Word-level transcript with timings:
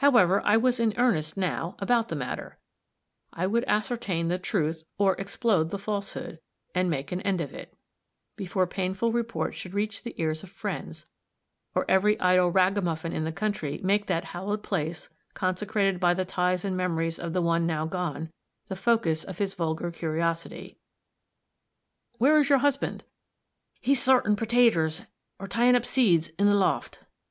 However, 0.00 0.42
I 0.44 0.58
was 0.58 0.78
in 0.78 0.92
earnest, 0.98 1.34
now, 1.34 1.76
about 1.78 2.08
the 2.08 2.14
matter; 2.14 2.58
I 3.32 3.46
would 3.46 3.64
ascertain 3.66 4.28
the 4.28 4.38
truth 4.38 4.84
or 4.98 5.14
explode 5.16 5.70
the 5.70 5.78
falsehood, 5.78 6.40
and 6.74 6.90
make 6.90 7.10
an 7.10 7.22
end 7.22 7.40
of 7.40 7.54
it, 7.54 7.72
before 8.36 8.66
painful 8.66 9.12
reports 9.12 9.56
should 9.56 9.72
reach 9.72 10.02
the 10.02 10.14
ears 10.20 10.42
of 10.42 10.50
friends, 10.50 11.06
or 11.74 11.86
every 11.90 12.20
idle 12.20 12.50
ragamuffin 12.52 13.14
in 13.14 13.24
the 13.24 13.32
country 13.32 13.80
make 13.82 14.08
that 14.08 14.26
hallowed 14.26 14.62
place, 14.62 15.08
consecrated 15.32 15.98
by 16.00 16.12
the 16.12 16.26
ties 16.26 16.62
and 16.62 16.76
memories 16.76 17.18
of 17.18 17.32
the 17.32 17.40
one 17.40 17.66
now 17.66 17.86
gone, 17.86 18.30
the 18.66 18.76
focus 18.76 19.24
of 19.24 19.38
his 19.38 19.54
vulgar 19.54 19.90
curiosity. 19.90 20.76
"Where 22.18 22.36
is 22.36 22.50
your 22.50 22.58
husband?" 22.58 23.04
"He's 23.80 24.02
sortin' 24.02 24.36
pertaters, 24.36 25.06
or 25.38 25.48
tyin' 25.48 25.74
up 25.76 25.86
seeds, 25.86 26.28
in 26.38 26.44
the 26.44 26.54
loft." 26.54 27.00